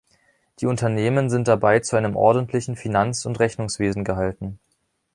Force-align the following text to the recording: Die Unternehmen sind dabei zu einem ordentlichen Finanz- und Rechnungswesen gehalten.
Die 0.59 0.65
Unternehmen 0.65 1.29
sind 1.29 1.47
dabei 1.47 1.77
zu 1.77 1.95
einem 1.95 2.15
ordentlichen 2.15 2.75
Finanz- 2.75 3.27
und 3.27 3.39
Rechnungswesen 3.39 4.03
gehalten. 4.03 4.57